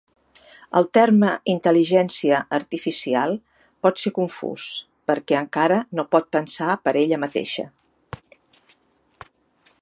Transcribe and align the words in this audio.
El 0.79 0.85
terme 0.97 1.27
Intel·ligència 1.51 2.39
Artificial 2.57 3.35
pot 3.87 4.01
ser 4.05 4.13
confús, 4.15 4.65
perquè 5.11 5.37
encara 5.43 5.79
no 6.01 6.07
pot 6.17 6.33
pensar 6.39 6.79
per 6.89 6.95
ella 7.05 7.21
mateixa. 7.27 7.69